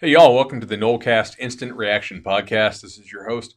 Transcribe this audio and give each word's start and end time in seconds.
Hey, 0.00 0.10
y'all, 0.10 0.34
welcome 0.34 0.58
to 0.60 0.66
the 0.66 0.76
Nolecast 0.76 1.38
Instant 1.38 1.76
Reaction 1.76 2.20
Podcast. 2.20 2.80
This 2.80 2.98
is 2.98 3.12
your 3.12 3.28
host, 3.28 3.54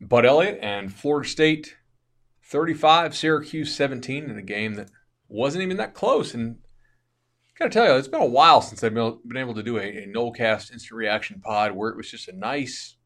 Bud 0.00 0.24
Elliott, 0.24 0.58
and 0.62 0.90
Florida 0.90 1.28
State 1.28 1.76
35, 2.42 3.14
Syracuse 3.14 3.76
17 3.76 4.30
in 4.30 4.38
a 4.38 4.42
game 4.42 4.76
that 4.76 4.88
wasn't 5.28 5.62
even 5.62 5.76
that 5.76 5.92
close. 5.92 6.32
And 6.32 6.56
I 7.44 7.50
got 7.58 7.64
to 7.66 7.70
tell 7.70 7.84
you, 7.84 7.98
it's 7.98 8.08
been 8.08 8.22
a 8.22 8.24
while 8.24 8.62
since 8.62 8.82
I've 8.82 8.94
been 8.94 9.36
able 9.36 9.52
to 9.52 9.62
do 9.62 9.76
a, 9.76 9.82
a 9.82 10.06
Nolecast 10.06 10.72
Instant 10.72 10.92
Reaction 10.92 11.42
pod 11.42 11.72
where 11.72 11.90
it 11.90 11.98
was 11.98 12.10
just 12.10 12.28
a 12.28 12.34
nice, 12.34 12.96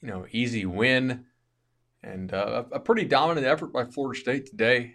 you 0.00 0.06
know, 0.06 0.26
easy 0.30 0.64
win 0.64 1.24
and 2.04 2.32
uh, 2.32 2.66
a 2.70 2.78
pretty 2.78 3.04
dominant 3.04 3.48
effort 3.48 3.72
by 3.72 3.84
Florida 3.84 4.20
State 4.20 4.46
today. 4.46 4.94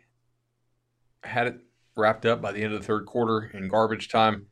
Had 1.25 1.47
it 1.47 1.57
wrapped 1.97 2.25
up 2.25 2.41
by 2.41 2.53
the 2.53 2.63
end 2.63 2.73
of 2.73 2.79
the 2.79 2.87
third 2.87 3.05
quarter 3.05 3.51
in 3.53 3.67
garbage 3.67 4.07
time. 4.07 4.47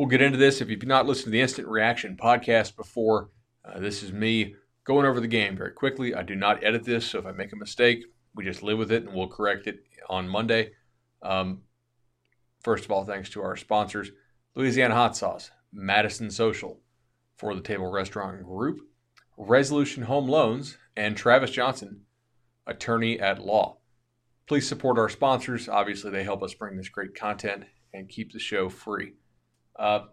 We'll 0.00 0.08
get 0.08 0.22
into 0.22 0.38
this. 0.38 0.62
If 0.62 0.70
you've 0.70 0.86
not 0.86 1.04
listened 1.04 1.26
to 1.26 1.30
the 1.30 1.42
Instant 1.42 1.68
Reaction 1.68 2.16
podcast 2.16 2.74
before, 2.74 3.28
uh, 3.66 3.80
this 3.80 4.02
is 4.02 4.14
me 4.14 4.54
going 4.84 5.04
over 5.04 5.20
the 5.20 5.28
game 5.28 5.58
very 5.58 5.72
quickly. 5.72 6.14
I 6.14 6.22
do 6.22 6.34
not 6.34 6.64
edit 6.64 6.84
this, 6.84 7.04
so 7.04 7.18
if 7.18 7.26
I 7.26 7.32
make 7.32 7.52
a 7.52 7.56
mistake, 7.56 8.06
we 8.34 8.42
just 8.42 8.62
live 8.62 8.78
with 8.78 8.90
it 8.90 9.04
and 9.04 9.12
we'll 9.12 9.28
correct 9.28 9.66
it 9.66 9.84
on 10.08 10.26
Monday. 10.26 10.70
Um, 11.20 11.64
first 12.62 12.86
of 12.86 12.90
all, 12.90 13.04
thanks 13.04 13.28
to 13.28 13.42
our 13.42 13.58
sponsors 13.58 14.10
Louisiana 14.54 14.94
Hot 14.94 15.18
Sauce, 15.18 15.50
Madison 15.70 16.30
Social, 16.30 16.80
For 17.36 17.54
the 17.54 17.60
Table 17.60 17.90
Restaurant 17.90 18.42
Group, 18.42 18.78
Resolution 19.36 20.04
Home 20.04 20.28
Loans, 20.28 20.78
and 20.96 21.14
Travis 21.14 21.50
Johnson, 21.50 22.06
attorney 22.66 23.20
at 23.20 23.44
law. 23.44 23.76
Please 24.46 24.66
support 24.66 24.98
our 24.98 25.10
sponsors. 25.10 25.68
Obviously, 25.68 26.10
they 26.10 26.24
help 26.24 26.42
us 26.42 26.54
bring 26.54 26.78
this 26.78 26.88
great 26.88 27.14
content 27.14 27.64
and 27.92 28.08
keep 28.08 28.32
the 28.32 28.38
show 28.38 28.70
free. 28.70 29.12
Uh, 29.80 30.04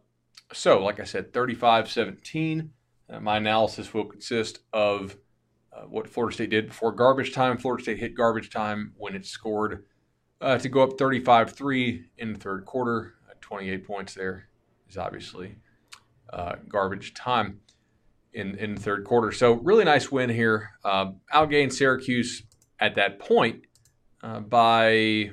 so, 0.53 0.81
like 0.81 1.01
I 1.01 1.03
said, 1.03 1.33
35 1.33 1.91
17. 1.91 2.71
Uh, 3.09 3.19
my 3.19 3.37
analysis 3.37 3.93
will 3.93 4.05
consist 4.05 4.59
of 4.71 5.17
uh, 5.73 5.81
what 5.81 6.07
Florida 6.07 6.33
State 6.33 6.49
did 6.49 6.67
before 6.67 6.93
garbage 6.93 7.33
time. 7.33 7.57
Florida 7.57 7.83
State 7.83 7.99
hit 7.99 8.15
garbage 8.15 8.49
time 8.49 8.93
when 8.97 9.13
it 9.13 9.25
scored 9.25 9.83
uh, 10.39 10.57
to 10.57 10.69
go 10.69 10.83
up 10.83 10.97
35 10.97 11.51
3 11.51 12.05
in 12.17 12.33
the 12.33 12.39
third 12.39 12.65
quarter. 12.65 13.15
Uh, 13.29 13.33
28 13.41 13.85
points 13.85 14.13
there 14.13 14.47
is 14.89 14.97
obviously 14.97 15.55
uh, 16.31 16.55
garbage 16.69 17.13
time 17.13 17.59
in, 18.31 18.55
in 18.55 18.75
the 18.75 18.81
third 18.81 19.03
quarter. 19.03 19.33
So, 19.33 19.53
really 19.53 19.83
nice 19.83 20.09
win 20.09 20.29
here. 20.29 20.71
Um, 20.85 21.19
outgained 21.33 21.73
Syracuse 21.73 22.43
at 22.79 22.95
that 22.95 23.19
point 23.19 23.65
by 24.21 25.31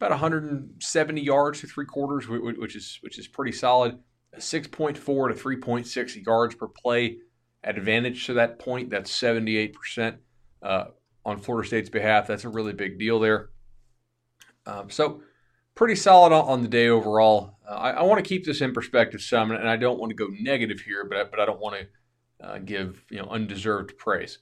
about 0.00 0.12
170 0.12 1.20
yards 1.20 1.60
to 1.60 1.66
three 1.66 1.84
quarters, 1.84 2.26
which 2.26 2.74
is 2.74 2.98
which 3.02 3.18
is 3.18 3.28
pretty 3.28 3.52
solid. 3.52 3.98
6.4 4.36 4.94
to 4.94 5.04
3.6 5.04 6.24
yards 6.24 6.54
per 6.54 6.68
play 6.68 7.18
advantage 7.64 8.26
to 8.26 8.34
that 8.34 8.58
point. 8.58 8.88
That's 8.88 9.10
78% 9.10 10.18
uh, 10.62 10.84
on 11.24 11.38
Florida 11.38 11.66
State's 11.66 11.90
behalf. 11.90 12.28
That's 12.28 12.44
a 12.44 12.48
really 12.48 12.72
big 12.72 12.98
deal 12.98 13.18
there. 13.18 13.50
Um, 14.66 14.88
so 14.88 15.22
pretty 15.74 15.96
solid 15.96 16.32
on 16.32 16.62
the 16.62 16.68
day 16.68 16.88
overall. 16.88 17.58
Uh, 17.68 17.74
I, 17.74 17.90
I 17.90 18.02
want 18.02 18.24
to 18.24 18.28
keep 18.28 18.44
this 18.44 18.60
in 18.60 18.72
perspective 18.72 19.20
some, 19.20 19.50
and 19.50 19.68
I 19.68 19.76
don't 19.76 19.98
want 19.98 20.10
to 20.10 20.16
go 20.16 20.28
negative 20.40 20.80
here, 20.80 21.04
but 21.04 21.18
I, 21.18 21.24
but 21.24 21.40
I 21.40 21.44
don't 21.44 21.60
want 21.60 21.76
to 22.40 22.46
uh, 22.46 22.58
give 22.58 23.04
you 23.10 23.18
know 23.18 23.28
undeserved 23.28 23.98
praise. 23.98 24.38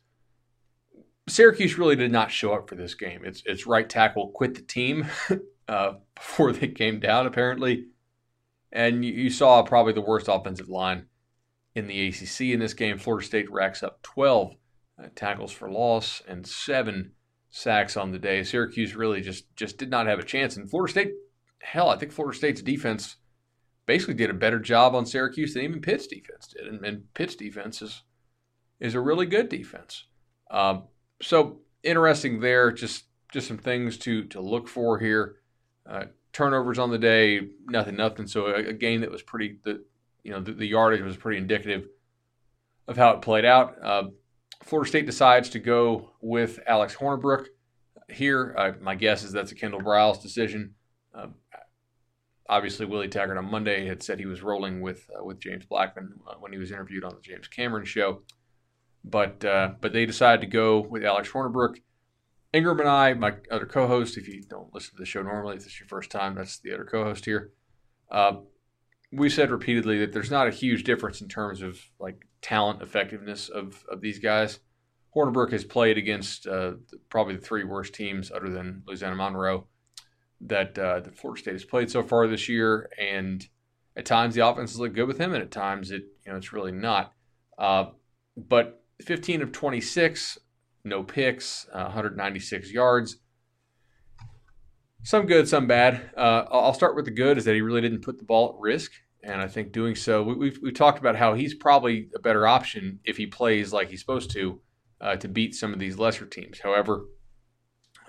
Syracuse 1.28 1.78
really 1.78 1.96
did 1.96 2.12
not 2.12 2.30
show 2.30 2.52
up 2.52 2.68
for 2.68 2.74
this 2.74 2.94
game. 2.94 3.24
Its 3.24 3.42
its 3.46 3.66
right 3.66 3.88
tackle 3.88 4.28
quit 4.28 4.54
the 4.54 4.62
team 4.62 5.06
uh, 5.68 5.94
before 6.14 6.52
they 6.52 6.68
came 6.68 7.00
down, 7.00 7.26
apparently, 7.26 7.86
and 8.72 9.04
you, 9.04 9.12
you, 9.12 9.30
saw 9.30 9.62
probably 9.62 9.92
the 9.92 10.00
worst 10.00 10.28
offensive 10.28 10.68
line 10.68 11.06
in 11.74 11.86
the 11.86 12.08
ACC 12.08 12.40
in 12.52 12.60
this 12.60 12.74
game. 12.74 12.98
Florida 12.98 13.26
State 13.26 13.50
racks 13.50 13.82
up 13.82 14.02
12 14.02 14.54
uh, 15.02 15.06
tackles 15.14 15.52
for 15.52 15.70
loss 15.70 16.22
and 16.26 16.46
seven 16.46 17.12
sacks 17.50 17.96
on 17.96 18.10
the 18.12 18.18
day. 18.18 18.42
Syracuse 18.42 18.94
really 18.94 19.20
just 19.20 19.54
just 19.56 19.78
did 19.78 19.90
not 19.90 20.06
have 20.06 20.18
a 20.18 20.24
chance, 20.24 20.56
and 20.56 20.70
Florida 20.70 20.90
State, 20.90 21.12
hell, 21.60 21.88
I 21.90 21.96
think 21.96 22.12
Florida 22.12 22.36
State's 22.36 22.62
defense 22.62 23.16
basically 23.86 24.14
did 24.14 24.30
a 24.30 24.34
better 24.34 24.58
job 24.58 24.94
on 24.94 25.06
Syracuse 25.06 25.54
than 25.54 25.62
even 25.62 25.80
Pitt's 25.80 26.06
defense 26.06 26.48
did, 26.48 26.66
and, 26.66 26.84
and 26.84 27.14
Pitt's 27.14 27.34
defense 27.34 27.82
is 27.82 28.02
is 28.80 28.94
a 28.94 29.00
really 29.00 29.26
good 29.26 29.48
defense. 29.48 30.04
Um, 30.50 30.84
so 31.22 31.60
interesting 31.82 32.40
there. 32.40 32.72
Just 32.72 33.04
just 33.32 33.48
some 33.48 33.58
things 33.58 33.98
to 33.98 34.24
to 34.24 34.40
look 34.40 34.68
for 34.68 34.98
here. 34.98 35.36
Uh, 35.86 36.04
turnovers 36.32 36.78
on 36.78 36.90
the 36.90 36.98
day, 36.98 37.48
nothing, 37.66 37.96
nothing. 37.96 38.26
So 38.26 38.46
a, 38.46 38.68
a 38.68 38.72
game 38.72 39.00
that 39.00 39.10
was 39.10 39.22
pretty 39.22 39.58
the 39.64 39.84
you 40.22 40.32
know 40.32 40.40
the, 40.40 40.52
the, 40.52 40.66
yardage 40.66 41.00
was 41.00 41.16
pretty 41.16 41.38
indicative 41.38 41.88
of 42.86 42.96
how 42.96 43.10
it 43.10 43.22
played 43.22 43.44
out. 43.44 43.76
Uh, 43.82 44.04
Florida 44.62 44.88
State 44.88 45.06
decides 45.06 45.48
to 45.50 45.58
go 45.58 46.10
with 46.20 46.60
Alex 46.66 46.94
Hornibrook 46.94 47.46
here. 48.08 48.54
Uh, 48.58 48.72
my 48.80 48.94
guess 48.94 49.22
is 49.22 49.32
that's 49.32 49.52
a 49.52 49.54
Kendal 49.54 49.80
Briles 49.80 50.20
decision. 50.20 50.74
Uh, 51.14 51.28
obviously, 52.48 52.86
Willie 52.86 53.08
Taggart 53.08 53.38
on 53.38 53.50
Monday 53.50 53.86
had 53.86 54.02
said 54.02 54.18
he 54.18 54.26
was 54.26 54.42
rolling 54.42 54.80
with 54.80 55.08
uh, 55.18 55.24
with 55.24 55.40
James 55.40 55.64
Blackman 55.64 56.12
uh, 56.26 56.34
when 56.40 56.52
he 56.52 56.58
was 56.58 56.72
interviewed 56.72 57.04
on 57.04 57.14
the 57.14 57.20
James 57.20 57.48
Cameron 57.48 57.84
show. 57.84 58.22
But 59.08 59.44
uh, 59.44 59.72
but 59.80 59.92
they 59.92 60.06
decided 60.06 60.40
to 60.42 60.46
go 60.46 60.80
with 60.80 61.04
Alex 61.04 61.30
Hornibrook. 61.30 61.76
Ingram 62.52 62.80
and 62.80 62.88
I, 62.88 63.12
my 63.14 63.34
other 63.50 63.66
co-host, 63.66 64.16
if 64.16 64.26
you 64.26 64.42
don't 64.42 64.72
listen 64.74 64.96
to 64.96 65.00
the 65.00 65.06
show 65.06 65.22
normally, 65.22 65.56
if 65.56 65.64
this 65.64 65.74
is 65.74 65.80
your 65.80 65.88
first 65.88 66.10
time, 66.10 66.34
that's 66.34 66.58
the 66.58 66.72
other 66.72 66.84
co-host 66.84 67.26
here. 67.26 67.52
Uh, 68.10 68.36
we 69.12 69.28
said 69.28 69.50
repeatedly 69.50 69.98
that 69.98 70.12
there's 70.12 70.30
not 70.30 70.48
a 70.48 70.50
huge 70.50 70.84
difference 70.84 71.20
in 71.20 71.28
terms 71.28 71.62
of 71.62 71.78
like 71.98 72.26
talent 72.42 72.82
effectiveness 72.82 73.48
of 73.48 73.84
of 73.90 74.00
these 74.00 74.18
guys. 74.18 74.60
Hornibrook 75.14 75.52
has 75.52 75.64
played 75.64 75.98
against 75.98 76.46
uh, 76.46 76.72
probably 77.08 77.36
the 77.36 77.40
three 77.40 77.64
worst 77.64 77.94
teams, 77.94 78.30
other 78.30 78.50
than 78.50 78.82
Louisiana 78.86 79.16
Monroe, 79.16 79.66
that 80.42 80.78
uh, 80.78 81.00
Florida 81.14 81.40
State 81.40 81.54
has 81.54 81.64
played 81.64 81.90
so 81.90 82.02
far 82.02 82.26
this 82.26 82.48
year. 82.48 82.90
And 82.98 83.46
at 83.96 84.04
times 84.04 84.34
the 84.34 84.46
offenses 84.46 84.78
look 84.78 84.94
good 84.94 85.08
with 85.08 85.18
him, 85.18 85.32
and 85.32 85.42
at 85.42 85.50
times 85.50 85.90
it 85.90 86.04
you 86.24 86.32
know 86.32 86.38
it's 86.38 86.52
really 86.52 86.72
not. 86.72 87.12
Uh, 87.58 87.86
but 88.36 88.77
15 89.02 89.42
of 89.42 89.52
26, 89.52 90.38
no 90.84 91.02
picks, 91.02 91.66
uh, 91.72 91.84
196 91.84 92.70
yards. 92.72 93.18
Some 95.02 95.26
good, 95.26 95.48
some 95.48 95.66
bad. 95.66 96.10
Uh, 96.16 96.44
I'll 96.50 96.74
start 96.74 96.96
with 96.96 97.04
the 97.04 97.10
good 97.10 97.38
is 97.38 97.44
that 97.44 97.54
he 97.54 97.60
really 97.60 97.80
didn't 97.80 98.02
put 98.02 98.18
the 98.18 98.24
ball 98.24 98.50
at 98.50 98.60
risk. 98.60 98.92
And 99.22 99.40
I 99.40 99.48
think 99.48 99.72
doing 99.72 99.94
so, 99.94 100.22
we, 100.22 100.34
we've, 100.34 100.58
we've 100.62 100.74
talked 100.74 100.98
about 100.98 101.16
how 101.16 101.34
he's 101.34 101.54
probably 101.54 102.08
a 102.14 102.18
better 102.18 102.46
option 102.46 103.00
if 103.04 103.16
he 103.16 103.26
plays 103.26 103.72
like 103.72 103.88
he's 103.88 104.00
supposed 104.00 104.30
to 104.32 104.60
uh, 105.00 105.16
to 105.16 105.28
beat 105.28 105.54
some 105.54 105.72
of 105.72 105.78
these 105.78 105.98
lesser 105.98 106.26
teams. 106.26 106.60
However, 106.60 107.06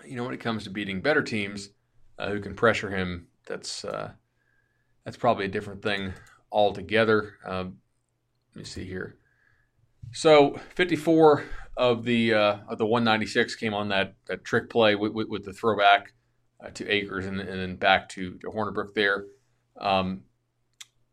you 0.05 0.15
know, 0.15 0.23
when 0.23 0.33
it 0.33 0.39
comes 0.39 0.63
to 0.63 0.69
beating 0.69 1.01
better 1.01 1.21
teams 1.21 1.69
uh, 2.17 2.29
who 2.29 2.39
can 2.39 2.55
pressure 2.55 2.89
him, 2.89 3.27
that's 3.45 3.85
uh, 3.85 4.11
that's 5.03 5.17
probably 5.17 5.45
a 5.45 5.49
different 5.49 5.81
thing 5.81 6.13
altogether. 6.51 7.35
Um, 7.45 7.77
let 8.55 8.59
me 8.59 8.63
see 8.63 8.85
here. 8.85 9.17
So 10.11 10.59
54 10.75 11.43
of 11.77 12.03
the 12.03 12.33
uh, 12.33 12.57
of 12.67 12.77
the 12.77 12.85
196 12.85 13.55
came 13.55 13.73
on 13.73 13.89
that, 13.89 14.15
that 14.27 14.43
trick 14.43 14.69
play 14.69 14.95
with, 14.95 15.13
with, 15.13 15.29
with 15.29 15.45
the 15.45 15.53
throwback 15.53 16.13
uh, 16.63 16.69
to 16.71 16.87
Akers 16.89 17.25
and, 17.25 17.39
and, 17.39 17.59
then 17.59 17.75
back 17.77 18.09
to, 18.09 18.37
to 18.39 18.47
Hornibrook 18.47 18.93
there. 18.93 19.25
Um, 19.79 20.23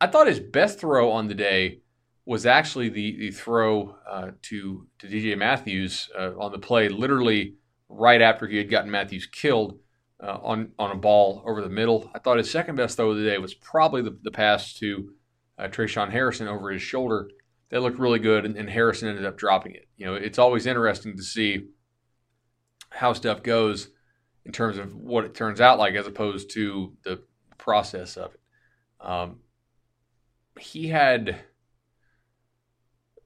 I 0.00 0.08
thought 0.08 0.26
his 0.26 0.40
best 0.40 0.80
throw 0.80 1.12
on 1.12 1.28
the 1.28 1.34
day 1.34 1.82
was 2.24 2.44
actually 2.44 2.88
the 2.88 3.16
the 3.16 3.30
throw 3.30 3.96
uh, 4.10 4.32
to 4.42 4.86
to 4.98 5.06
DJ 5.06 5.38
Matthews 5.38 6.10
uh, 6.18 6.32
on 6.38 6.50
the 6.50 6.58
play, 6.58 6.88
literally 6.88 7.54
right 7.88 8.20
after 8.20 8.48
he 8.48 8.56
had 8.56 8.68
gotten 8.68 8.90
Matthews 8.90 9.26
killed 9.26 9.78
uh, 10.20 10.38
on 10.42 10.72
on 10.78 10.90
a 10.90 10.96
ball 10.96 11.44
over 11.46 11.62
the 11.62 11.68
middle. 11.68 12.10
I 12.14 12.18
thought 12.18 12.38
his 12.38 12.50
second 12.50 12.74
best 12.74 12.96
throw 12.96 13.10
of 13.10 13.18
the 13.18 13.24
day 13.24 13.38
was 13.38 13.54
probably 13.54 14.02
the, 14.02 14.18
the 14.22 14.32
pass 14.32 14.74
to 14.74 15.12
uh, 15.58 15.68
Tre'Shaun 15.68 16.10
Harrison 16.10 16.48
over 16.48 16.70
his 16.70 16.82
shoulder 16.82 17.28
they 17.70 17.78
looked 17.78 17.98
really 17.98 18.18
good, 18.18 18.44
and, 18.44 18.56
and, 18.56 18.70
Harrison 18.70 19.08
ended 19.08 19.26
up 19.26 19.36
dropping 19.36 19.74
it. 19.74 19.88
You 19.96 20.06
know, 20.06 20.14
it's 20.14 20.38
always 20.38 20.66
interesting 20.66 21.16
to 21.16 21.22
see 21.22 21.68
how 22.90 23.12
stuff 23.12 23.42
goes 23.42 23.88
in 24.44 24.52
terms 24.52 24.78
of 24.78 24.94
what 24.94 25.24
it 25.24 25.34
turns 25.34 25.60
out 25.60 25.78
like, 25.78 25.94
as 25.94 26.06
opposed 26.06 26.50
to 26.52 26.92
the 27.02 27.22
process 27.58 28.16
of 28.16 28.32
it. 28.34 28.40
Um, 29.00 29.40
he 30.58 30.88
had 30.88 31.40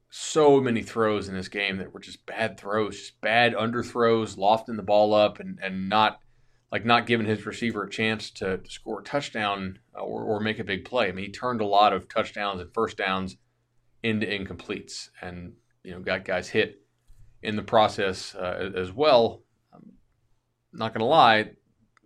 so 0.09 0.59
many 0.59 0.81
throws 0.81 1.29
in 1.29 1.35
this 1.35 1.47
game 1.47 1.77
that 1.77 1.93
were 1.93 1.99
just 1.99 2.25
bad 2.25 2.59
throws, 2.59 2.97
just 2.97 3.21
bad 3.21 3.53
underthrows, 3.53 4.37
lofting 4.37 4.75
the 4.75 4.83
ball 4.83 5.13
up, 5.13 5.39
and 5.39 5.59
and 5.61 5.87
not 5.87 6.19
like 6.71 6.85
not 6.85 7.05
giving 7.05 7.25
his 7.25 7.45
receiver 7.45 7.83
a 7.83 7.89
chance 7.89 8.31
to, 8.31 8.57
to 8.57 8.71
score 8.71 9.01
a 9.01 9.03
touchdown 9.03 9.79
or, 9.93 10.23
or 10.23 10.39
make 10.39 10.59
a 10.59 10.63
big 10.63 10.85
play. 10.85 11.07
I 11.07 11.11
mean, 11.11 11.25
he 11.25 11.31
turned 11.31 11.61
a 11.61 11.65
lot 11.65 11.93
of 11.93 12.07
touchdowns 12.07 12.61
and 12.61 12.73
first 12.73 12.97
downs 12.97 13.37
into 14.03 14.25
incompletes 14.25 15.09
and 15.21 15.53
you 15.83 15.91
know 15.91 15.99
got 15.99 16.25
guys 16.25 16.49
hit 16.49 16.81
in 17.43 17.55
the 17.55 17.63
process 17.63 18.35
uh, 18.35 18.71
as 18.75 18.91
well. 18.91 19.43
I'm 19.73 19.93
not 20.73 20.93
going 20.93 21.01
to 21.01 21.05
lie, 21.05 21.51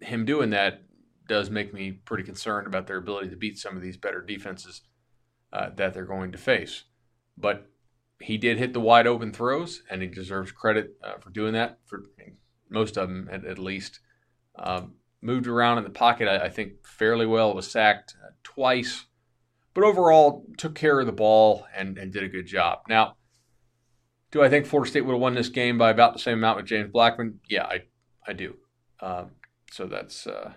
him 0.01 0.25
doing 0.25 0.51
that 0.51 0.81
does 1.27 1.49
make 1.49 1.73
me 1.73 1.91
pretty 1.91 2.23
concerned 2.23 2.67
about 2.67 2.87
their 2.87 2.97
ability 2.97 3.29
to 3.29 3.35
beat 3.35 3.57
some 3.57 3.75
of 3.75 3.81
these 3.81 3.97
better 3.97 4.21
defenses 4.21 4.81
uh, 5.51 5.69
that 5.75 5.93
they're 5.93 6.05
going 6.05 6.31
to 6.31 6.37
face. 6.37 6.83
But 7.37 7.69
he 8.21 8.37
did 8.37 8.57
hit 8.57 8.73
the 8.73 8.79
wide 8.79 9.07
open 9.07 9.33
throws, 9.33 9.81
and 9.89 10.01
he 10.01 10.07
deserves 10.07 10.51
credit 10.51 10.95
uh, 11.03 11.17
for 11.19 11.31
doing 11.31 11.53
that. 11.53 11.79
For 11.85 12.03
most 12.69 12.97
of 12.97 13.09
them, 13.09 13.27
at, 13.31 13.45
at 13.45 13.59
least, 13.59 13.99
um, 14.57 14.95
moved 15.21 15.47
around 15.47 15.79
in 15.79 15.83
the 15.83 15.89
pocket. 15.89 16.27
I, 16.27 16.45
I 16.45 16.49
think 16.49 16.85
fairly 16.85 17.25
well. 17.25 17.53
Was 17.53 17.69
sacked 17.69 18.15
uh, 18.23 18.31
twice, 18.43 19.05
but 19.75 19.83
overall 19.83 20.45
took 20.57 20.73
care 20.73 20.99
of 20.99 21.05
the 21.05 21.11
ball 21.11 21.67
and, 21.75 21.99
and 21.99 22.11
did 22.11 22.23
a 22.23 22.29
good 22.29 22.47
job. 22.47 22.79
Now, 22.89 23.17
do 24.31 24.41
I 24.41 24.49
think 24.49 24.65
Florida 24.65 24.89
State 24.89 25.01
would 25.01 25.11
have 25.11 25.21
won 25.21 25.35
this 25.35 25.49
game 25.49 25.77
by 25.77 25.91
about 25.91 26.13
the 26.13 26.19
same 26.19 26.39
amount 26.39 26.57
with 26.57 26.65
James 26.65 26.91
Blackman? 26.91 27.39
Yeah, 27.47 27.65
I 27.65 27.83
I 28.27 28.33
do. 28.33 28.55
Um, 29.01 29.31
so 29.69 29.85
that's 29.85 30.25
uh, 30.25 30.53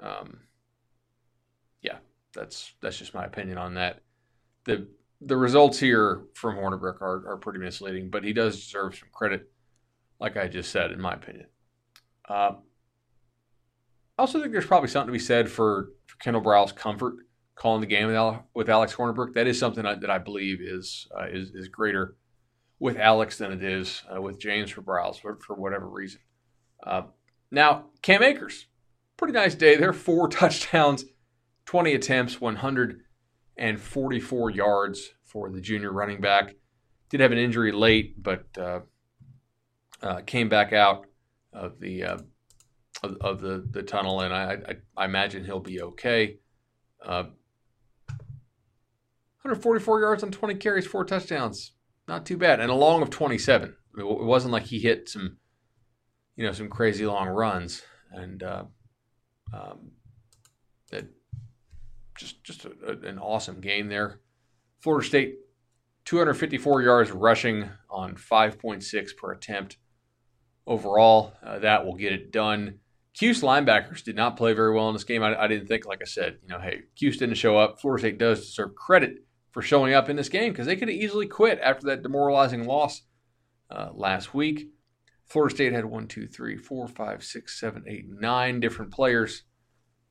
um, 0.00 0.40
yeah, 1.82 1.96
that's 2.32 2.74
that's 2.80 2.98
just 2.98 3.14
my 3.14 3.24
opinion 3.24 3.58
on 3.58 3.74
that. 3.74 4.02
The 4.64 4.86
the 5.20 5.36
results 5.36 5.80
here 5.80 6.22
from 6.34 6.56
Hornibrook 6.56 7.00
are, 7.00 7.26
are 7.26 7.38
pretty 7.38 7.58
misleading, 7.58 8.10
but 8.10 8.22
he 8.22 8.32
does 8.32 8.56
deserve 8.56 8.94
some 8.94 9.08
credit, 9.12 9.50
like 10.20 10.36
I 10.36 10.46
just 10.46 10.70
said, 10.70 10.92
in 10.92 11.00
my 11.00 11.14
opinion. 11.14 11.46
Uh, 12.28 12.52
I 14.16 14.22
also 14.22 14.40
think 14.40 14.52
there's 14.52 14.66
probably 14.66 14.88
something 14.88 15.08
to 15.08 15.12
be 15.12 15.18
said 15.18 15.50
for, 15.50 15.88
for 16.06 16.16
Kendal 16.18 16.42
Briles' 16.42 16.74
comfort 16.74 17.14
calling 17.58 17.80
the 17.80 17.86
game 17.86 18.06
with, 18.54 18.68
Alex 18.68 18.94
Hornibrook. 18.94 19.34
That 19.34 19.48
is 19.48 19.58
something 19.58 19.82
that 19.82 20.10
I 20.10 20.18
believe 20.18 20.60
is 20.60 21.08
uh, 21.18 21.26
is, 21.28 21.50
is 21.50 21.68
greater 21.68 22.16
with 22.78 22.96
Alex 22.96 23.38
than 23.38 23.52
it 23.52 23.62
is 23.62 24.02
uh, 24.14 24.22
with 24.22 24.38
James 24.38 24.70
for 24.70 24.82
Briles 24.82 25.20
for, 25.20 25.38
for 25.44 25.56
whatever 25.56 25.88
reason. 25.88 26.20
Uh, 26.84 27.02
now, 27.50 27.86
Cam 28.02 28.22
Akers, 28.22 28.66
pretty 29.16 29.34
nice 29.34 29.56
day 29.56 29.76
there. 29.76 29.92
Four 29.92 30.28
touchdowns, 30.28 31.04
20 31.66 31.94
attempts, 31.94 32.40
100 32.40 33.00
and 33.56 33.80
44 33.80 34.50
yards 34.50 35.10
for 35.24 35.50
the 35.50 35.60
junior 35.60 35.92
running 35.92 36.20
back. 36.20 36.54
Did 37.10 37.20
have 37.20 37.32
an 37.32 37.38
injury 37.38 37.72
late, 37.72 38.22
but 38.22 38.46
uh, 38.56 38.80
uh, 40.00 40.20
came 40.26 40.48
back 40.48 40.72
out 40.72 41.06
of 41.52 41.80
the 41.80 42.04
uh, 42.04 42.18
of, 43.02 43.16
of, 43.20 43.40
the 43.40 43.66
the 43.70 43.82
tunnel, 43.82 44.20
and 44.20 44.32
I, 44.32 44.58
I, 44.68 44.74
I 44.96 45.04
imagine 45.06 45.44
he'll 45.44 45.58
be 45.58 45.82
okay. 45.82 46.38
144 49.42 49.96
uh, 49.96 50.00
yards 50.00 50.22
on 50.22 50.30
20 50.30 50.54
carries, 50.56 50.86
four 50.86 51.04
touchdowns, 51.04 51.72
not 52.08 52.26
too 52.26 52.36
bad, 52.36 52.60
and 52.60 52.70
a 52.70 52.74
long 52.74 53.02
of 53.02 53.10
27. 53.10 53.74
it 53.98 54.04
wasn't 54.04 54.52
like 54.52 54.64
he 54.64 54.80
hit 54.80 55.08
some, 55.08 55.38
you 56.36 56.44
know, 56.44 56.52
some 56.52 56.68
crazy 56.68 57.06
long 57.06 57.28
runs, 57.28 57.82
and 58.10 58.42
uh, 58.42 58.64
um, 59.52 59.92
that 60.90 61.06
just 62.16 62.42
just 62.42 62.64
a, 62.64 62.72
a, 62.86 63.08
an 63.08 63.18
awesome 63.18 63.60
game 63.60 63.88
there. 63.88 64.20
Florida 64.80 65.06
State, 65.06 65.36
254 66.04 66.82
yards 66.82 67.10
rushing 67.10 67.70
on 67.90 68.14
5.6 68.14 69.16
per 69.16 69.32
attempt. 69.32 69.78
Overall, 70.66 71.32
uh, 71.44 71.60
that 71.60 71.86
will 71.86 71.94
get 71.94 72.12
it 72.12 72.30
done. 72.30 72.80
Cuse 73.14 73.42
linebackers 73.42 74.04
did 74.04 74.14
not 74.14 74.36
play 74.36 74.52
very 74.52 74.74
well 74.74 74.88
in 74.88 74.94
this 74.94 75.04
game. 75.04 75.22
I, 75.22 75.34
I, 75.42 75.48
didn't 75.48 75.66
think, 75.66 75.86
like 75.86 76.00
I 76.02 76.04
said, 76.04 76.38
you 76.42 76.48
know, 76.48 76.60
hey, 76.60 76.82
Cuse 76.96 77.16
didn't 77.16 77.36
show 77.36 77.56
up. 77.56 77.80
Florida 77.80 78.02
State 78.02 78.18
does 78.18 78.46
deserve 78.46 78.74
credit 78.74 79.24
for 79.58 79.62
showing 79.62 79.92
up 79.92 80.08
in 80.08 80.14
this 80.14 80.28
game 80.28 80.52
because 80.52 80.66
they 80.66 80.76
could 80.76 80.86
have 80.86 80.96
easily 80.96 81.26
quit 81.26 81.58
after 81.60 81.88
that 81.88 82.00
demoralizing 82.00 82.64
loss 82.64 83.02
uh, 83.72 83.88
last 83.92 84.32
week. 84.32 84.68
Florida 85.26 85.52
State 85.52 85.72
had 85.72 85.84
one, 85.84 86.06
two, 86.06 86.28
three, 86.28 86.56
four, 86.56 86.86
five, 86.86 87.24
six, 87.24 87.58
seven, 87.58 87.82
eight, 87.88 88.04
nine 88.08 88.60
different 88.60 88.92
players 88.92 89.42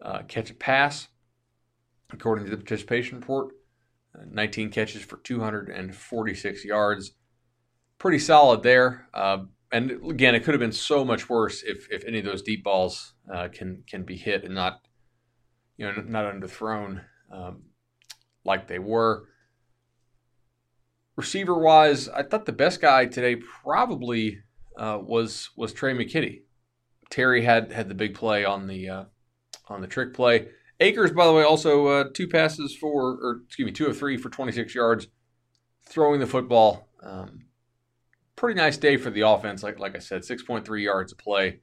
uh, 0.02 0.24
catch 0.28 0.52
a 0.52 0.54
pass 0.54 1.08
according 2.12 2.44
to 2.44 2.52
the 2.52 2.58
participation 2.58 3.22
report. 3.22 3.54
Uh, 4.14 4.24
19 4.30 4.70
catches 4.70 5.02
for 5.02 5.16
246 5.16 6.66
yards. 6.66 7.14
Pretty 8.00 8.20
solid 8.20 8.64
there. 8.64 9.08
Uh, 9.14 9.46
and 9.72 9.92
again, 10.12 10.36
it 10.36 10.44
could 10.44 10.56
have 10.56 10.60
been 10.60 10.74
so 10.74 11.06
much 11.06 11.30
worse 11.30 11.64
if, 11.64 11.88
if 11.90 12.04
any 12.04 12.20
of 12.20 12.26
those 12.26 12.42
deep 12.42 12.66
balls 12.66 13.14
uh, 13.34 13.48
can 13.48 13.86
can 13.88 14.04
be 14.04 14.18
hit 14.18 14.44
and 14.44 14.54
not 14.54 14.82
you 15.78 15.86
know 15.86 16.04
not 16.06 16.26
underthrown 16.26 17.06
um, 17.32 17.64
like 18.44 18.68
they 18.68 18.80
were. 18.80 19.30
Receiver 21.18 21.58
wise, 21.58 22.08
I 22.08 22.24
thought 22.24 22.46
the 22.46 22.52
best 22.52 22.80
guy 22.80 23.08
today 23.08 23.36
probably 23.36 24.40
uh, 24.78 25.00
was 25.02 25.50
was 25.58 25.74
Tre' 25.74 25.94
McKitty. 25.94 26.44
Terry 27.10 27.44
had 27.44 27.72
had 27.72 27.90
the 27.90 27.96
big 27.96 28.14
play 28.14 28.46
on 28.46 28.68
the 28.68 28.88
uh, 28.88 29.04
on 29.68 29.82
the 29.82 29.88
trick 29.88 30.14
play. 30.14 30.50
Akers, 30.80 31.12
by 31.12 31.26
the 31.26 31.34
way, 31.34 31.44
also 31.44 31.88
uh, 31.88 32.04
two 32.14 32.28
passes 32.28 32.76
for, 32.76 33.18
or 33.20 33.42
excuse 33.48 33.66
me, 33.66 33.72
two 33.72 33.88
of 33.88 33.98
three 33.98 34.16
for 34.16 34.30
26 34.30 34.76
yards, 34.76 35.08
throwing 35.84 36.20
the 36.20 36.28
football. 36.28 36.88
Um, 37.02 37.48
pretty 38.36 38.56
nice 38.56 38.78
day 38.78 38.98
for 38.98 39.10
the 39.10 39.22
offense. 39.22 39.64
Like 39.64 39.80
like 39.80 39.96
I 39.96 40.00
said, 40.00 40.22
6.3 40.22 40.84
yards 40.84 41.12
a 41.12 41.16
play. 41.16 41.62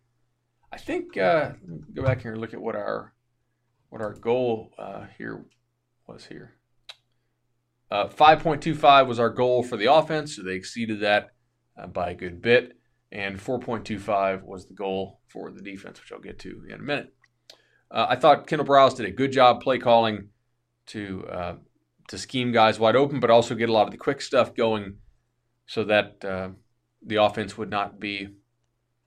I 0.72 0.78
think 0.78 1.16
uh, 1.16 1.52
go 1.94 2.02
back 2.02 2.22
here 2.22 2.32
and 2.32 2.40
look 2.40 2.54
at 2.54 2.60
what 2.60 2.74
our 2.74 3.14
what 3.90 4.02
our 4.02 4.14
goal 4.14 4.72
uh, 4.76 5.06
here 5.16 5.44
was 6.08 6.26
here. 6.26 6.56
Uh, 7.94 8.08
5.25 8.08 9.06
was 9.06 9.20
our 9.20 9.30
goal 9.30 9.62
for 9.62 9.76
the 9.76 9.92
offense, 9.92 10.34
so 10.34 10.42
they 10.42 10.56
exceeded 10.56 10.98
that 10.98 11.28
uh, 11.80 11.86
by 11.86 12.10
a 12.10 12.14
good 12.14 12.42
bit. 12.42 12.76
And 13.12 13.38
4.25 13.38 14.42
was 14.42 14.66
the 14.66 14.74
goal 14.74 15.20
for 15.28 15.52
the 15.52 15.62
defense, 15.62 16.00
which 16.00 16.10
I'll 16.10 16.18
get 16.18 16.40
to 16.40 16.64
in 16.68 16.80
a 16.80 16.82
minute. 16.82 17.14
Uh, 17.92 18.06
I 18.08 18.16
thought 18.16 18.48
Kendal 18.48 18.66
Briles 18.66 18.96
did 18.96 19.06
a 19.06 19.12
good 19.12 19.30
job 19.30 19.60
play 19.60 19.78
calling 19.78 20.30
to 20.86 21.24
uh, 21.30 21.54
to 22.08 22.18
scheme 22.18 22.50
guys 22.50 22.80
wide 22.80 22.96
open, 22.96 23.20
but 23.20 23.30
also 23.30 23.54
get 23.54 23.68
a 23.68 23.72
lot 23.72 23.86
of 23.86 23.92
the 23.92 23.96
quick 23.96 24.20
stuff 24.20 24.56
going 24.56 24.96
so 25.66 25.84
that 25.84 26.24
uh, 26.24 26.48
the 27.00 27.22
offense 27.22 27.56
would 27.56 27.70
not 27.70 28.00
be 28.00 28.26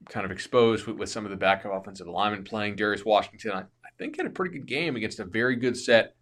kind 0.07 0.25
of 0.25 0.31
exposed 0.31 0.88
with, 0.88 0.95
with, 0.95 1.10
some 1.10 1.25
of 1.25 1.31
the 1.31 1.36
backup 1.36 1.74
offensive 1.74 2.07
linemen 2.07 2.45
playing. 2.45 2.78
Darius 2.78 3.04
Washington, 3.04 3.51
I, 3.51 3.60
I, 3.60 3.89
think, 4.00 4.16
had 4.16 4.28
a 4.28 4.30
pretty 4.30 4.57
good 4.57 4.66
game 4.66 4.95
against 4.95 5.19
a 5.19 5.25
very 5.25 5.57
good 5.57 5.75
set 5.75 6.16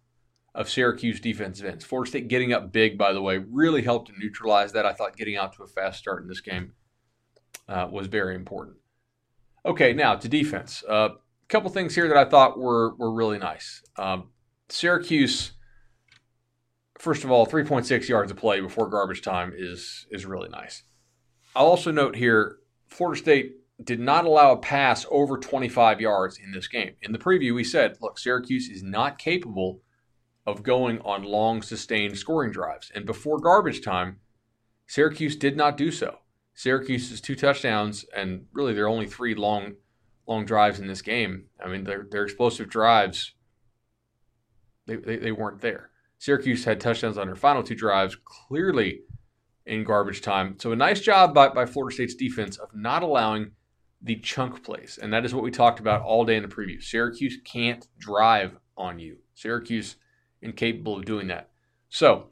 of 0.56 0.70
Syracuse 0.70 1.20
defensive 1.20 1.66
ends. 1.66 1.84
Florida 1.84 2.08
State 2.08 2.28
getting 2.28 2.52
up 2.52 2.72
big, 2.72 2.96
by 2.96 3.12
the 3.12 3.20
way, 3.20 3.38
really 3.38 3.82
helped 3.82 4.08
to 4.08 4.18
neutralize 4.18 4.72
that. 4.72 4.86
I 4.86 4.94
thought 4.94 5.16
getting 5.16 5.36
out 5.36 5.52
to 5.54 5.62
a 5.62 5.66
fast 5.66 5.98
start 5.98 6.22
in 6.22 6.28
this 6.28 6.40
game 6.40 6.72
uh, 7.68 7.86
was 7.92 8.06
very 8.06 8.34
important. 8.34 8.78
Okay, 9.64 9.92
now 9.92 10.16
to 10.16 10.28
defense. 10.28 10.82
Uh, 10.88 11.10
couple 11.48 11.70
things 11.70 11.94
here 11.94 12.08
that 12.08 12.16
I 12.16 12.24
thought 12.24 12.58
were 12.58 12.96
were 12.96 13.12
really 13.12 13.38
nice. 13.38 13.82
Um, 13.96 14.30
Syracuse, 14.68 15.52
first 16.98 17.22
of 17.22 17.30
all, 17.30 17.46
3.6 17.46 18.08
yards 18.08 18.32
of 18.32 18.36
play 18.36 18.60
before 18.60 18.88
garbage 18.88 19.22
time 19.22 19.52
is 19.56 20.06
is 20.10 20.24
really 20.24 20.48
nice. 20.48 20.82
I'll 21.54 21.66
also 21.66 21.90
note 21.90 22.16
here, 22.16 22.56
Florida 22.88 23.20
State 23.20 23.52
did 23.84 24.00
not 24.00 24.24
allow 24.24 24.52
a 24.52 24.56
pass 24.56 25.04
over 25.10 25.36
25 25.36 26.00
yards 26.00 26.38
in 26.42 26.50
this 26.50 26.66
game. 26.66 26.94
In 27.02 27.12
the 27.12 27.18
preview, 27.18 27.54
we 27.54 27.62
said, 27.62 27.98
look, 28.00 28.18
Syracuse 28.18 28.70
is 28.70 28.82
not 28.82 29.18
capable 29.18 29.82
of 30.46 30.62
going 30.62 31.00
on 31.00 31.24
long, 31.24 31.60
sustained 31.60 32.16
scoring 32.16 32.52
drives. 32.52 32.90
And 32.94 33.04
before 33.04 33.38
garbage 33.38 33.82
time, 33.82 34.20
Syracuse 34.86 35.36
did 35.36 35.56
not 35.56 35.76
do 35.76 35.90
so. 35.90 36.18
Syracuse's 36.54 37.20
two 37.20 37.34
touchdowns 37.34 38.06
and 38.16 38.46
really 38.52 38.72
their 38.72 38.88
only 38.88 39.06
three 39.06 39.34
long 39.34 39.74
long 40.26 40.46
drives 40.46 40.80
in 40.80 40.86
this 40.86 41.02
game. 41.02 41.46
I 41.62 41.68
mean, 41.68 41.84
their 41.84 42.06
their 42.10 42.24
explosive 42.24 42.70
drives, 42.70 43.34
they, 44.86 44.96
they, 44.96 45.16
they 45.16 45.32
weren't 45.32 45.60
there. 45.60 45.90
Syracuse 46.18 46.64
had 46.64 46.80
touchdowns 46.80 47.18
on 47.18 47.26
their 47.26 47.36
final 47.36 47.62
two 47.62 47.74
drives, 47.74 48.16
clearly 48.24 49.00
in 49.66 49.84
garbage 49.84 50.22
time. 50.22 50.56
So 50.58 50.72
a 50.72 50.76
nice 50.76 51.00
job 51.00 51.34
by, 51.34 51.48
by 51.48 51.66
Florida 51.66 51.94
State's 51.94 52.14
defense 52.14 52.56
of 52.56 52.70
not 52.74 53.02
allowing 53.02 53.50
the 54.00 54.16
chunk 54.16 54.64
plays. 54.64 54.98
And 55.00 55.12
that 55.12 55.24
is 55.24 55.34
what 55.34 55.44
we 55.44 55.50
talked 55.50 55.80
about 55.80 56.02
all 56.02 56.24
day 56.24 56.36
in 56.36 56.42
the 56.42 56.48
preview. 56.48 56.82
Syracuse 56.82 57.38
can't 57.44 57.86
drive 57.98 58.56
on 58.76 58.98
you. 58.98 59.18
Syracuse 59.34 59.96
incapable 60.46 60.96
of 60.96 61.04
doing 61.04 61.26
that. 61.28 61.50
So 61.88 62.28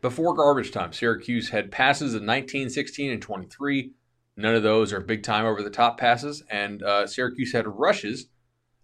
before 0.00 0.34
garbage 0.34 0.72
time, 0.72 0.92
Syracuse 0.92 1.50
had 1.50 1.70
passes 1.70 2.14
of 2.14 2.22
19, 2.22 2.70
16, 2.70 3.10
and 3.10 3.22
23 3.22 3.92
None 4.36 4.54
of 4.54 4.62
those 4.62 4.92
are 4.92 5.00
big 5.00 5.22
time 5.22 5.46
over 5.46 5.62
the 5.62 5.70
top 5.70 5.98
passes. 5.98 6.42
And 6.50 6.82
uh, 6.82 7.06
Syracuse 7.06 7.52
had 7.52 7.66
rushes 7.66 8.26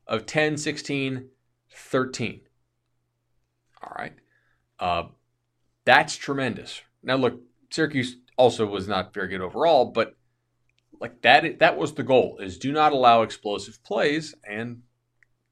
of 0.07 0.27
10, 0.27 0.57
16, 0.57 1.29
13. 1.73 2.41
All 3.83 3.93
right. 3.97 4.13
Uh, 4.79 5.05
that's 5.85 6.17
tremendous. 6.17 6.83
Now, 7.03 7.17
look, 7.17 7.41
Syracuse 7.71 8.17
also 8.37 8.67
was 8.67 8.87
not 8.87 9.15
very 9.15 9.29
good 9.29 9.41
overall, 9.41 9.87
but 9.87 10.17
like 11.01 11.23
that, 11.23 11.59
that 11.59 11.77
was 11.79 11.95
the 11.95 12.03
goal: 12.03 12.39
is 12.41 12.59
do 12.59 12.73
not 12.73 12.93
allow 12.93 13.23
explosive 13.23 13.83
plays, 13.83 14.35
and 14.47 14.83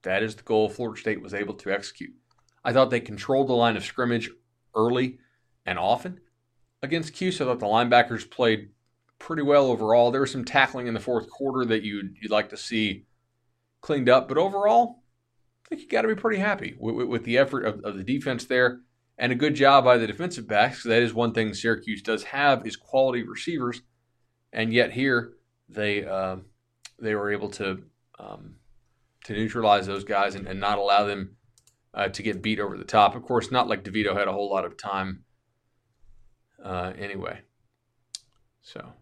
that 0.03 0.23
is 0.23 0.35
the 0.35 0.43
goal 0.43 0.69
Florida 0.69 1.01
State 1.01 1.23
was 1.23 1.33
able 1.33 1.55
to 1.55 1.73
execute. 1.73 2.15
I 2.69 2.73
thought 2.75 2.91
they 2.91 3.01
controlled 3.01 3.49
the 3.49 3.55
line 3.55 3.79
of 3.79 3.85
scrimmage 3.85 4.29
early 4.75 5.21
and 5.65 5.79
often 5.79 6.21
against 6.83 7.15
Cuse. 7.15 7.41
I 7.41 7.47
thought 7.47 7.61
the 7.61 7.65
linebackers 7.65 8.31
played 8.31 8.69
pretty 9.19 9.41
well 9.41 9.69
overall. 9.69 10.11
There 10.11 10.21
was 10.21 10.33
some 10.33 10.45
tackling 10.45 10.87
in 10.87 10.93
the 10.93 11.01
fourth 11.01 11.31
quarter 11.31 11.65
that 11.65 11.83
you'd, 11.83 12.17
you'd 12.21 12.31
like 12.31 12.51
to 12.51 12.59
see 12.59 13.07
cleaned 13.81 14.11
up, 14.11 14.29
but 14.29 14.37
overall, 14.37 15.03
I 15.65 15.69
think 15.71 15.81
you 15.81 15.89
got 15.89 16.03
to 16.03 16.09
be 16.09 16.15
pretty 16.15 16.41
happy 16.41 16.77
with, 16.79 17.09
with, 17.09 17.25
the 17.25 17.39
effort 17.39 17.65
of, 17.65 17.81
of, 17.85 17.97
the 17.97 18.05
defense 18.05 18.45
there. 18.45 18.81
and 19.17 19.33
a 19.33 19.35
good 19.35 19.55
job 19.55 19.85
by 19.85 19.97
the 19.97 20.07
defensive 20.07 20.47
backs. 20.47 20.83
That 20.83 21.01
is 21.01 21.15
one 21.15 21.33
thing 21.33 21.55
Syracuse 21.55 22.03
does 22.03 22.25
have 22.25 22.67
is 22.67 22.77
quality 22.77 23.23
receivers, 23.23 23.81
and 24.53 24.75
yet 24.75 24.93
here 24.93 25.33
they 25.71 26.05
uh, 26.05 26.37
they 26.99 27.15
were 27.15 27.33
able 27.33 27.49
to 27.53 27.85
um, 28.19 28.57
to 29.25 29.33
neutralize 29.33 29.87
those 29.87 30.05
guys 30.05 30.35
and, 30.35 30.47
and 30.47 30.61
not 30.61 30.77
allow 30.77 31.05
them 31.05 31.38
uh, 31.95 32.09
to 32.09 32.23
get 32.23 32.43
beat 32.43 32.61
over 32.61 32.77
the 32.77 32.85
top. 32.85 33.15
Of 33.15 33.23
course, 33.23 33.51
not 33.51 33.69
like 33.69 33.85
DeVito 33.85 34.17
had 34.17 34.29
a 34.29 34.33
whole 34.33 34.51
lot 34.51 34.65
of 34.65 34.77
time 34.77 35.25
uh, 36.65 36.93
anyway. 36.99 37.41
So, 38.63 38.93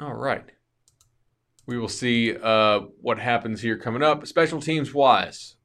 all 0.00 0.14
right. 0.14 0.44
We 1.66 1.78
will 1.78 1.88
see 1.88 2.34
uh, 2.34 2.80
what 3.02 3.18
happens 3.18 3.60
here 3.60 3.76
coming 3.76 4.02
up. 4.02 4.26
Special 4.26 4.58
teams 4.58 4.94
wise, 4.94 5.56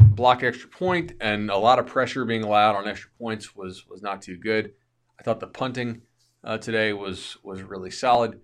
block 0.00 0.42
extra 0.42 0.68
point 0.68 1.12
and 1.20 1.50
a 1.50 1.56
lot 1.56 1.78
of 1.78 1.86
pressure 1.86 2.24
being 2.24 2.42
allowed 2.42 2.74
on 2.74 2.88
extra 2.88 3.10
points 3.18 3.54
was 3.54 3.86
was 3.88 4.02
not 4.02 4.22
too 4.22 4.36
good. 4.36 4.72
I 5.18 5.22
thought 5.22 5.38
the 5.38 5.46
punting 5.46 6.02
uh, 6.42 6.58
today 6.58 6.92
was 6.92 7.36
was 7.44 7.62
really 7.62 7.90
solid. 7.90 8.40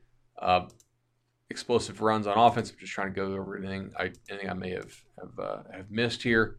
Explosive 1.51 2.01
runs 2.01 2.29
on 2.29 2.39
offense. 2.39 2.71
I'm 2.71 2.79
just 2.79 2.93
trying 2.93 3.13
to 3.13 3.15
go 3.15 3.35
over 3.35 3.57
anything 3.57 3.91
I 3.99 4.13
anything 4.31 4.49
I 4.49 4.55
may 4.55 4.71
have 4.71 4.95
have, 5.19 5.39
uh, 5.39 5.63
have 5.73 5.91
missed 5.91 6.23
here. 6.23 6.59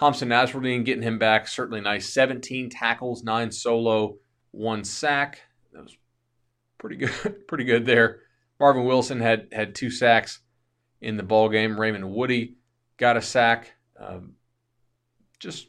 Hamsah 0.00 0.26
Nasirildeen 0.26 0.84
getting 0.84 1.02
him 1.02 1.18
back 1.18 1.46
certainly 1.46 1.80
nice. 1.80 2.08
17 2.12 2.70
tackles, 2.70 3.22
nine 3.22 3.52
solo, 3.52 4.16
one 4.50 4.82
sack. 4.82 5.42
That 5.72 5.82
was 5.82 5.96
pretty 6.78 6.96
good. 6.96 7.46
pretty 7.48 7.64
good 7.64 7.86
there. 7.86 8.22
Marvin 8.58 8.84
Wilson 8.84 9.20
had 9.20 9.46
had 9.52 9.76
two 9.76 9.90
sacks 9.90 10.40
in 11.00 11.16
the 11.16 11.22
ball 11.22 11.48
game. 11.48 11.78
Raymond 11.78 12.10
Woodie 12.10 12.56
got 12.96 13.16
a 13.16 13.22
sack. 13.22 13.74
Um, 13.98 14.32
just 15.38 15.68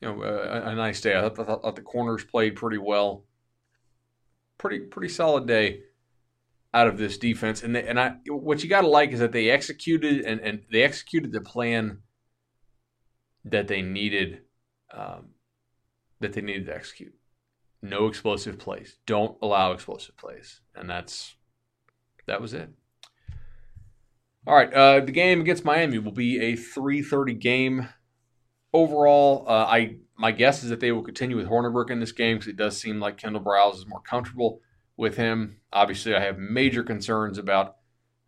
you 0.00 0.08
know 0.08 0.22
a, 0.22 0.70
a 0.70 0.74
nice 0.74 1.00
day. 1.00 1.16
I 1.16 1.28
thought, 1.28 1.38
I 1.38 1.44
thought 1.44 1.76
the 1.76 1.82
corners 1.82 2.24
played 2.24 2.56
pretty 2.56 2.78
well. 2.78 3.24
Pretty 4.58 4.80
pretty 4.80 5.10
solid 5.10 5.46
day 5.46 5.82
out 6.74 6.86
of 6.86 6.98
this 6.98 7.18
defense. 7.18 7.62
And 7.62 7.74
they, 7.74 7.86
and 7.86 7.98
I 7.98 8.16
what 8.28 8.62
you 8.62 8.68
got 8.68 8.82
to 8.82 8.88
like 8.88 9.10
is 9.12 9.20
that 9.20 9.32
they 9.32 9.50
executed 9.50 10.24
and, 10.24 10.40
and 10.40 10.62
they 10.70 10.82
executed 10.82 11.32
the 11.32 11.40
plan 11.40 11.98
that 13.44 13.68
they 13.68 13.82
needed 13.82 14.42
um, 14.92 15.30
that 16.20 16.32
they 16.32 16.40
needed 16.40 16.66
to 16.66 16.74
execute. 16.74 17.14
No 17.80 18.06
explosive 18.06 18.58
plays. 18.58 18.98
Don't 19.06 19.38
allow 19.40 19.72
explosive 19.72 20.16
plays, 20.16 20.60
and 20.74 20.90
that's 20.90 21.36
that 22.26 22.40
was 22.40 22.52
it. 22.52 22.70
All 24.46 24.54
right, 24.54 24.72
uh, 24.72 25.00
the 25.00 25.12
game 25.12 25.40
against 25.40 25.64
Miami 25.64 25.98
will 25.98 26.12
be 26.12 26.40
a 26.40 26.56
3:30 26.56 27.38
game. 27.38 27.88
Overall, 28.72 29.44
uh, 29.48 29.64
I 29.64 29.96
my 30.18 30.32
guess 30.32 30.62
is 30.62 30.70
that 30.70 30.80
they 30.80 30.92
will 30.92 31.02
continue 31.02 31.36
with 31.36 31.46
Hornibrook 31.46 31.90
in 31.90 32.00
this 32.00 32.12
game 32.12 32.36
because 32.36 32.48
it 32.48 32.56
does 32.56 32.78
seem 32.78 32.98
like 32.98 33.16
Kendal 33.16 33.42
Briles 33.42 33.76
is 33.76 33.86
more 33.86 34.00
comfortable 34.00 34.60
with 34.98 35.16
him. 35.16 35.60
Obviously, 35.72 36.14
I 36.14 36.20
have 36.20 36.38
major 36.38 36.82
concerns 36.82 37.38
about 37.38 37.76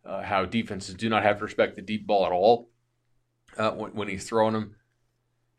uh, 0.03 0.23
how 0.23 0.45
defenses 0.45 0.95
do 0.95 1.09
not 1.09 1.21
have 1.21 1.37
to 1.37 1.43
respect 1.43 1.75
the 1.75 1.83
deep 1.83 2.07
ball 2.07 2.25
at 2.25 2.31
all 2.31 2.71
uh, 3.57 3.71
when, 3.71 3.91
when, 3.91 4.07
he's 4.07 4.27
throwing 4.27 4.53
them 4.53 4.75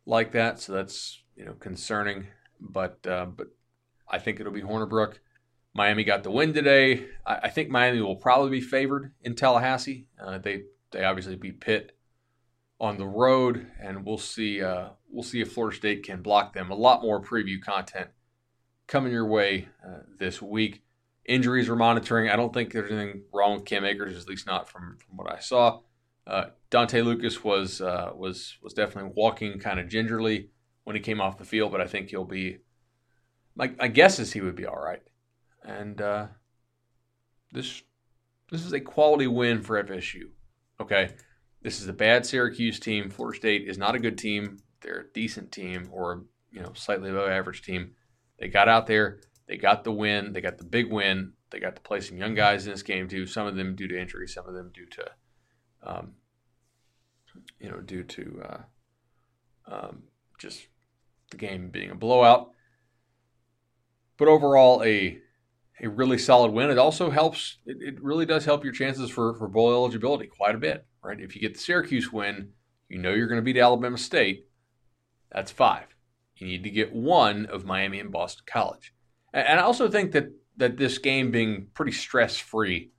like 0.04 0.32
that. 0.32 0.58
So 0.58 0.72
that's 0.72 1.22
you 1.36 1.44
know 1.44 1.52
concerning. 1.52 2.26
But 2.60 3.06
uh, 3.06 3.26
but 3.26 3.48
I 4.10 4.18
think 4.18 4.40
it'll 4.40 4.52
be 4.52 4.62
Hornibrook. 4.62 5.18
Miami 5.74 6.02
got 6.02 6.24
the 6.24 6.30
win 6.30 6.52
today. 6.52 7.06
I, 7.24 7.34
I 7.44 7.48
think 7.50 7.68
Miami 7.68 8.00
will 8.00 8.16
probably 8.16 8.50
be 8.50 8.60
favored 8.60 9.12
in 9.22 9.36
Tallahassee. 9.36 10.08
Uh, 10.20 10.38
they 10.38 10.62
they 10.90 11.04
obviously 11.04 11.36
beat 11.36 11.60
Pitt 11.60 11.96
on 12.80 12.98
the 12.98 13.06
road, 13.06 13.66
and 13.80 14.04
we'll 14.04 14.18
see 14.18 14.62
uh, 14.62 14.88
we'll 15.10 15.22
see 15.22 15.40
if 15.40 15.52
Florida 15.52 15.76
State 15.76 16.04
can 16.04 16.22
block 16.22 16.54
them. 16.54 16.70
A 16.70 16.74
lot 16.74 17.02
more 17.02 17.22
preview 17.22 17.60
content 17.60 18.08
coming 18.86 19.12
your 19.12 19.26
way 19.26 19.68
uh, 19.86 20.00
this 20.18 20.40
week. 20.40 20.82
Injuries 21.24 21.68
we're 21.68 21.76
monitoring. 21.76 22.28
I 22.28 22.36
don't 22.36 22.52
think 22.52 22.72
there's 22.72 22.90
anything 22.90 23.22
wrong 23.32 23.54
with 23.54 23.64
Cam 23.64 23.84
Akers, 23.84 24.20
at 24.20 24.28
least 24.28 24.46
not 24.46 24.68
from, 24.68 24.98
from 24.98 25.16
what 25.16 25.32
I 25.32 25.38
saw. 25.38 25.80
Uh, 26.26 26.46
Dontae 26.70 27.04
Lucas 27.04 27.42
was 27.42 27.80
uh, 27.80 28.10
was 28.14 28.56
was 28.62 28.74
definitely 28.74 29.12
walking 29.14 29.58
kind 29.58 29.80
of 29.80 29.88
gingerly 29.88 30.50
when 30.84 30.96
he 30.96 31.02
came 31.02 31.20
off 31.20 31.38
the 31.38 31.44
field, 31.44 31.72
but 31.72 31.80
I 31.80 31.86
think 31.86 32.10
he'll 32.10 32.24
be. 32.24 32.58
My, 33.54 33.70
my 33.78 33.88
guess 33.88 34.18
is 34.18 34.32
he 34.32 34.40
would 34.40 34.56
be 34.56 34.66
all 34.66 34.80
right, 34.80 35.02
and 35.64 36.00
uh, 36.00 36.26
this 37.52 37.82
this 38.50 38.64
is 38.64 38.72
a 38.72 38.80
quality 38.80 39.26
win 39.26 39.62
for 39.62 39.82
FSU. 39.82 40.22
Okay, 40.80 41.10
this 41.60 41.80
is 41.80 41.88
a 41.88 41.92
bad 41.92 42.24
Syracuse 42.24 42.80
team. 42.80 43.10
Florida 43.10 43.36
State 43.36 43.68
is 43.68 43.78
not 43.78 43.94
a 43.94 44.00
good 44.00 44.16
team. 44.16 44.58
They're 44.80 45.00
a 45.00 45.12
decent 45.12 45.52
team, 45.52 45.88
or 45.92 46.24
you 46.50 46.60
know, 46.60 46.72
slightly 46.74 47.10
above 47.10 47.28
average 47.28 47.62
team. 47.62 47.92
They 48.38 48.48
got 48.48 48.68
out 48.68 48.86
there. 48.86 49.20
They 49.52 49.58
got 49.58 49.84
the 49.84 49.92
win. 49.92 50.32
They 50.32 50.40
got 50.40 50.56
the 50.56 50.64
big 50.64 50.90
win. 50.90 51.34
They 51.50 51.60
got 51.60 51.76
to 51.76 51.82
play 51.82 52.00
some 52.00 52.16
young 52.16 52.34
guys 52.34 52.64
in 52.64 52.72
this 52.72 52.82
game 52.82 53.06
too. 53.06 53.26
Some 53.26 53.46
of 53.46 53.54
them 53.54 53.76
due 53.76 53.86
to 53.86 54.00
injury, 54.00 54.26
some 54.26 54.48
of 54.48 54.54
them 54.54 54.70
due 54.72 54.86
to, 54.86 55.10
um, 55.82 56.12
you 57.60 57.68
know, 57.68 57.82
due 57.82 58.02
to 58.02 58.42
uh, 58.48 58.60
um, 59.70 60.04
just 60.38 60.68
the 61.30 61.36
game 61.36 61.68
being 61.68 61.90
a 61.90 61.94
blowout. 61.94 62.52
But 64.16 64.28
overall, 64.28 64.82
a 64.84 65.18
a 65.82 65.88
really 65.90 66.16
solid 66.16 66.50
win. 66.52 66.70
It 66.70 66.78
also 66.78 67.10
helps. 67.10 67.58
It, 67.66 67.76
it 67.80 68.02
really 68.02 68.24
does 68.24 68.46
help 68.46 68.64
your 68.64 68.72
chances 68.72 69.10
for 69.10 69.34
for 69.34 69.48
bowl 69.48 69.70
eligibility 69.70 70.28
quite 70.28 70.54
a 70.54 70.58
bit, 70.58 70.86
right? 71.04 71.20
If 71.20 71.34
you 71.34 71.42
get 71.42 71.52
the 71.52 71.60
Syracuse 71.60 72.10
win, 72.10 72.52
you 72.88 72.96
know 72.96 73.12
you're 73.12 73.28
going 73.28 73.36
to 73.36 73.44
beat 73.44 73.58
Alabama 73.58 73.98
State. 73.98 74.46
That's 75.30 75.52
five. 75.52 75.88
You 76.36 76.46
need 76.46 76.64
to 76.64 76.70
get 76.70 76.94
one 76.94 77.44
of 77.44 77.66
Miami 77.66 78.00
and 78.00 78.10
Boston 78.10 78.44
College. 78.46 78.94
And 79.32 79.58
I 79.58 79.62
also 79.62 79.88
think 79.88 80.12
that 80.12 80.30
that 80.58 80.76
this 80.76 80.98
game 80.98 81.30
being 81.30 81.68
pretty 81.74 81.92
stress 81.92 82.36
free, 82.36 82.92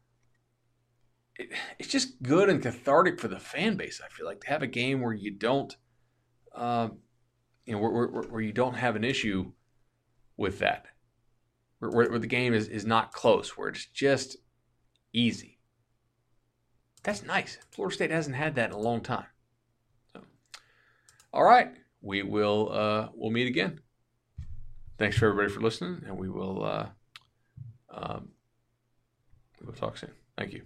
it, 1.36 1.52
it's 1.78 1.90
just 1.90 2.22
good 2.24 2.50
and 2.50 2.62
cathartic 2.62 3.20
for 3.20 3.28
the 3.28 3.40
fan 3.40 3.78
base. 3.78 4.02
I 4.04 4.10
feel 4.10 4.26
like 4.26 4.42
to 4.42 4.50
have 4.50 4.64
a 4.64 4.68
game 4.68 5.02
where 5.02 5.14
you 5.14 5.32
don't, 5.32 5.76
um, 6.56 6.98
you 7.66 7.74
know, 7.74 7.80
where, 7.80 8.08
where, 8.08 8.24
where, 8.24 8.42
you 8.42 8.52
don't 8.52 8.74
have 8.74 8.96
an 8.96 9.04
issue 9.04 9.52
with 10.36 10.60
that, 10.60 10.86
where, 11.80 11.92
where 11.92 12.20
the 12.20 12.28
game 12.28 12.54
is 12.54 12.68
is 12.68 12.86
not 12.86 13.12
close, 13.12 13.56
where 13.56 13.70
it's 13.70 13.86
just 13.86 14.38
easy. 15.14 15.60
That's 17.04 17.24
nice. 17.24 17.60
Florida 17.72 17.94
State 17.94 18.12
hasn't 18.12 18.36
had 18.36 18.56
that 18.56 18.70
in 18.70 18.76
a 18.76 18.80
long 18.80 19.02
time. 19.02 19.26
So, 20.14 20.22
all 21.32 21.44
right, 21.44 21.70
we 22.02 22.24
will 22.24 22.70
uh, 22.72 23.10
we'll 23.14 23.32
meet 23.32 23.48
again 23.48 23.82
thanks 25.04 25.18
for 25.18 25.28
everybody 25.28 25.54
for 25.54 25.60
listening, 25.60 26.02
and 26.08 26.18
we 26.18 26.30
will 26.30 26.64
uh, 26.64 26.86
um, 27.90 28.30
we 29.60 29.66
will 29.68 29.74
talk 29.74 29.98
soon. 29.98 30.12
Thank 30.38 30.54
you. 30.54 30.62